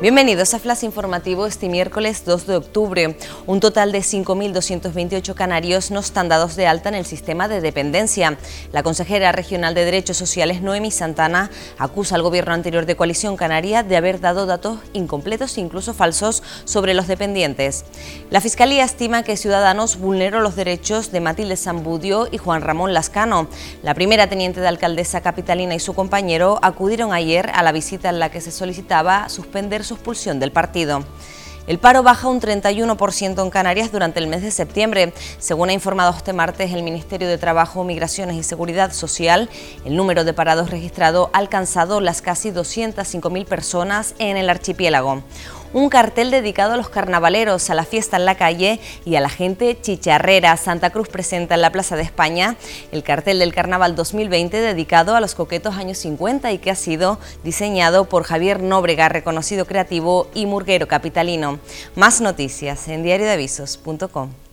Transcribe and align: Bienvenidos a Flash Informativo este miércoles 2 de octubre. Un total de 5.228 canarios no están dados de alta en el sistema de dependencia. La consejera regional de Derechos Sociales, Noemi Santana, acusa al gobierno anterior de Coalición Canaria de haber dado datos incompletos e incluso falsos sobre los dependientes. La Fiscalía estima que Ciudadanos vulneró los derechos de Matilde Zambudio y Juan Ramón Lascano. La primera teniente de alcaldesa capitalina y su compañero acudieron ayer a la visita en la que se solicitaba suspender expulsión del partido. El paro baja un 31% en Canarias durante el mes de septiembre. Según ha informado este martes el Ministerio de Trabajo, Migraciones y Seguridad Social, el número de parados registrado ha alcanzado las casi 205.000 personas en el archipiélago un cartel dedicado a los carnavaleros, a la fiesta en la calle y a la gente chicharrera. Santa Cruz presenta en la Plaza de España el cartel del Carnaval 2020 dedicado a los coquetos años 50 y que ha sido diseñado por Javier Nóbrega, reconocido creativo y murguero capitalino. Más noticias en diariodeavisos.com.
Bienvenidos 0.00 0.54
a 0.54 0.58
Flash 0.58 0.84
Informativo 0.84 1.46
este 1.46 1.68
miércoles 1.68 2.24
2 2.24 2.46
de 2.46 2.56
octubre. 2.56 3.18
Un 3.46 3.60
total 3.60 3.92
de 3.92 3.98
5.228 3.98 5.34
canarios 5.34 5.90
no 5.90 6.00
están 6.00 6.30
dados 6.30 6.56
de 6.56 6.66
alta 6.66 6.88
en 6.88 6.94
el 6.94 7.04
sistema 7.04 7.48
de 7.48 7.60
dependencia. 7.60 8.38
La 8.72 8.82
consejera 8.82 9.30
regional 9.30 9.74
de 9.74 9.84
Derechos 9.84 10.16
Sociales, 10.16 10.62
Noemi 10.62 10.90
Santana, 10.90 11.50
acusa 11.76 12.14
al 12.14 12.22
gobierno 12.22 12.54
anterior 12.54 12.86
de 12.86 12.96
Coalición 12.96 13.36
Canaria 13.36 13.82
de 13.82 13.94
haber 13.98 14.20
dado 14.20 14.46
datos 14.46 14.78
incompletos 14.94 15.58
e 15.58 15.60
incluso 15.60 15.92
falsos 15.92 16.42
sobre 16.64 16.94
los 16.94 17.06
dependientes. 17.06 17.84
La 18.30 18.40
Fiscalía 18.40 18.84
estima 18.84 19.22
que 19.22 19.36
Ciudadanos 19.36 19.98
vulneró 19.98 20.40
los 20.40 20.56
derechos 20.56 21.12
de 21.12 21.20
Matilde 21.20 21.58
Zambudio 21.58 22.26
y 22.32 22.38
Juan 22.38 22.62
Ramón 22.62 22.94
Lascano. 22.94 23.48
La 23.82 23.92
primera 23.92 24.30
teniente 24.30 24.62
de 24.62 24.68
alcaldesa 24.68 25.20
capitalina 25.20 25.74
y 25.74 25.78
su 25.78 25.92
compañero 25.92 26.58
acudieron 26.62 27.12
ayer 27.12 27.50
a 27.52 27.62
la 27.62 27.72
visita 27.72 28.08
en 28.08 28.18
la 28.18 28.30
que 28.30 28.40
se 28.40 28.50
solicitaba 28.50 29.28
suspender 29.28 29.84
expulsión 29.94 30.38
del 30.40 30.52
partido. 30.52 31.04
El 31.66 31.78
paro 31.78 32.02
baja 32.02 32.26
un 32.26 32.40
31% 32.40 33.42
en 33.42 33.50
Canarias 33.50 33.92
durante 33.92 34.18
el 34.18 34.26
mes 34.26 34.42
de 34.42 34.50
septiembre. 34.50 35.12
Según 35.38 35.68
ha 35.68 35.72
informado 35.72 36.12
este 36.16 36.32
martes 36.32 36.72
el 36.72 36.82
Ministerio 36.82 37.28
de 37.28 37.38
Trabajo, 37.38 37.84
Migraciones 37.84 38.36
y 38.36 38.42
Seguridad 38.42 38.92
Social, 38.92 39.48
el 39.84 39.94
número 39.94 40.24
de 40.24 40.32
parados 40.32 40.70
registrado 40.70 41.30
ha 41.32 41.38
alcanzado 41.38 42.00
las 42.00 42.22
casi 42.22 42.50
205.000 42.50 43.44
personas 43.44 44.14
en 44.18 44.36
el 44.36 44.50
archipiélago 44.50 45.22
un 45.72 45.88
cartel 45.88 46.30
dedicado 46.30 46.74
a 46.74 46.76
los 46.76 46.88
carnavaleros, 46.88 47.70
a 47.70 47.74
la 47.74 47.84
fiesta 47.84 48.16
en 48.16 48.24
la 48.24 48.36
calle 48.36 48.80
y 49.04 49.16
a 49.16 49.20
la 49.20 49.28
gente 49.28 49.78
chicharrera. 49.80 50.56
Santa 50.56 50.90
Cruz 50.90 51.08
presenta 51.08 51.54
en 51.54 51.62
la 51.62 51.72
Plaza 51.72 51.96
de 51.96 52.02
España 52.02 52.56
el 52.92 53.02
cartel 53.02 53.38
del 53.38 53.54
Carnaval 53.54 53.94
2020 53.94 54.60
dedicado 54.60 55.16
a 55.16 55.20
los 55.20 55.34
coquetos 55.34 55.76
años 55.76 55.98
50 55.98 56.52
y 56.52 56.58
que 56.58 56.70
ha 56.70 56.76
sido 56.76 57.18
diseñado 57.44 58.04
por 58.04 58.24
Javier 58.24 58.62
Nóbrega, 58.62 59.08
reconocido 59.08 59.66
creativo 59.66 60.28
y 60.34 60.46
murguero 60.46 60.88
capitalino. 60.88 61.58
Más 61.94 62.20
noticias 62.20 62.88
en 62.88 63.02
diariodeavisos.com. 63.02 64.49